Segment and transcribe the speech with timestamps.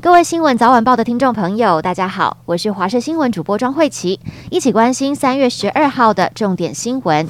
[0.00, 7.26] 各位新闻早晚报的听众朋友，大家好，我是华视新闻主播庄慧琪，一起关心三月十二号的重点新闻。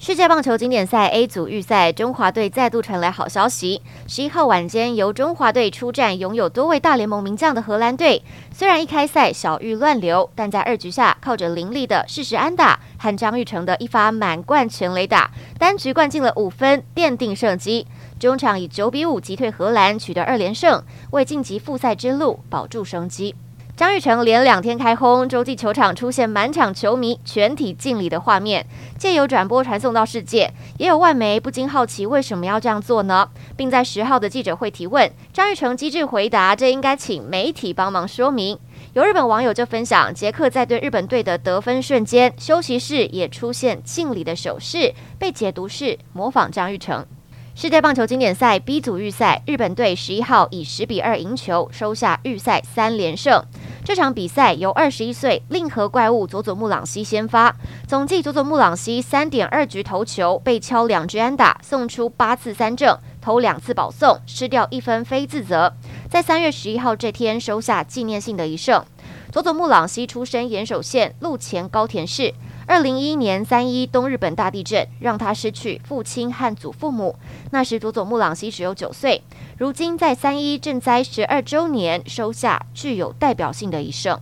[0.00, 3.82] 世界棒球经典赛 A 组预赛，中华队再度传来好消息。
[4.06, 8.22] 十一号晚间，由中华队出战拥有多位大联盟名将的荷兰队。
[8.54, 17.84] 虽然一开赛小遇乱流，但在二局下靠着林立的适时安打和张育成的一发满贯全垒打，单局灌进了五分，奠定胜机。
[18.20, 23.34] 中场以九比五击退荷兰，取得二连胜，为晋级复赛之路保住生机。
[23.78, 28.66] 张玉成连两天开轰，洲际球场出现满场球迷全体敬礼的画面，
[28.98, 30.52] 借由转播传送到世界。
[30.78, 33.30] 也有外媒不禁好奇为什么要这样做呢？
[33.56, 38.58] 并在十号的记者会提问，张玉成机智回答：“这应该请媒体帮忙说明。”
[38.94, 47.06] 有日本网友就分享，杰克在对日本队的得分瞬间，休息室也出现敬礼的手势，被解读是模仿张玉成。
[47.54, 53.44] 世界棒球经典赛 B 组预赛，日本队十一号以十比二赢球，收下预赛三连胜。
[53.88, 65.72] 这场比赛由二十一岁令和怪物佐佐木朗希先发，总计佐佐木朗希三点二局投球，被敲两支安打，送出八次三振，投两次保送，失掉一分非自责。
[66.10, 68.84] 在三月十一号这天收下纪念性的一胜。
[69.32, 72.34] 佐佐木朗希出生岩手县陆前高田市。
[72.66, 77.16] 二零一一年三一东日本大地震让他失去父亲和祖父母，
[77.50, 79.22] 那时佐佐木朗希只有九岁。
[79.58, 84.16] 如今在三一赈灾十二周年，收下具有代表性的一胜。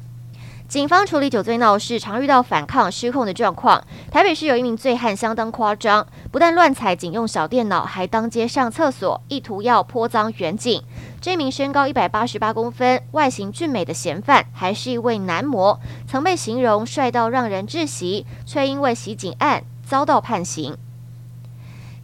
[0.66, 3.84] 警方处理酒醉闹事，常遇到反抗失控的状况。
[4.10, 10.82] 台北市有一名醉汉相当夸张，不但乱踩警用小电脑，还当街上厕所，意图要泼脏远警。
[11.20, 15.78] 这名身高一百八十八公分、外形俊美的嫌犯，还是一位男模，
[16.08, 20.78] 曾被形容帅到让人窒息，却因为袭警案遭到判刑。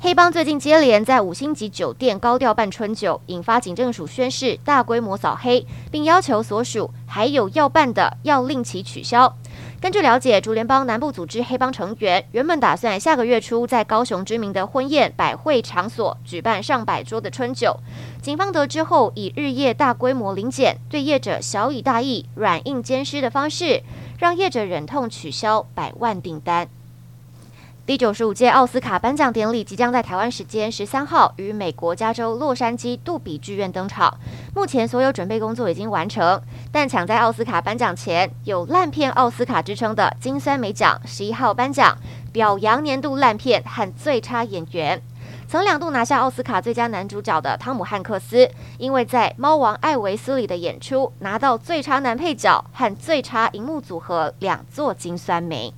[0.05, 9.33] 黑帮最近接连在五星级酒店高调办春酒，引发警政署宣示大规模扫黑，并要求所属还有要办的要令其取消。
[9.81, 17.79] 根据了解，竹联帮南部组织黑帮成员原本打算下个月初在高雄知名的婚宴百汇场所举办上百桌的春酒，
[18.21, 23.85] 警方得知后以日夜大规模临检，对业者小以大义、软硬兼施的方式，
[24.19, 26.69] 让业者忍痛取消百万订单。
[27.85, 34.17] 第九十五届奥斯卡颁奖典礼即将在台湾时间十三号于美国加州洛杉矶杜比剧院登场。
[34.55, 41.99] 目前所有准备工作已经完成，但抢在奥斯卡颁奖前，有“烂片奥斯卡”之称的金酸梅奖十一号颁奖，
[42.33, 45.03] 表扬年度烂片和最差演员。
[45.49, 55.75] 曾两度拿下奥斯卡最佳男主角的汤姆汉克斯，因为在《猫王艾维斯》里的演出，拿到最差男配角和最差荧幕组合两座金酸梅。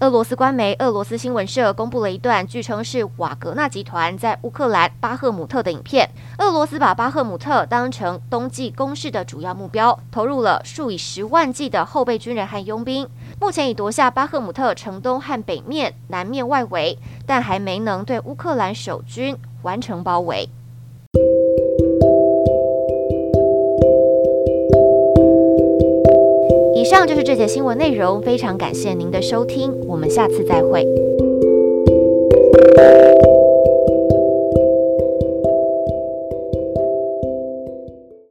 [0.00, 6.08] 俄罗斯官媒俄罗斯新闻社公布了一段据称是瓦格纳集团在乌克兰巴赫姆特的影片。
[6.38, 13.06] 俄罗斯把巴赫姆特当成冬季攻势的主要目标，投入了数以十万计的后备军人和佣兵。
[13.38, 20.48] 目前已夺下巴赫姆特城东和北面、南面外围，但还没能对乌克兰守军完成包围。
[27.00, 30.84] 上就是这节新闻内容，非常感谢您的收听，我们下次再会。